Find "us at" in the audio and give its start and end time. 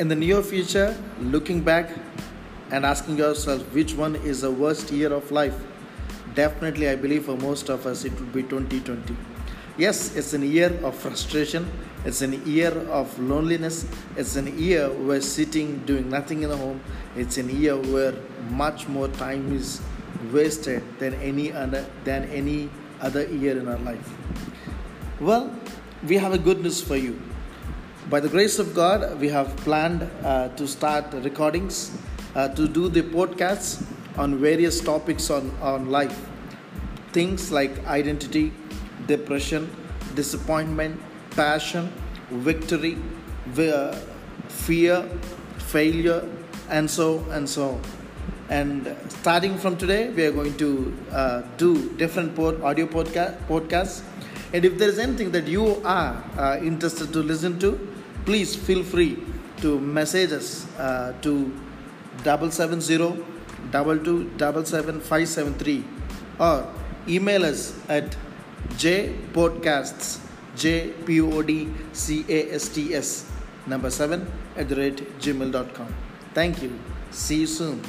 67.44-68.16